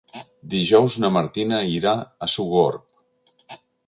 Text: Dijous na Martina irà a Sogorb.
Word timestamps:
Dijous 0.51 0.95
na 1.03 1.11
Martina 1.17 1.59
irà 1.73 1.93
a 1.99 2.29
Sogorb. 2.37 3.59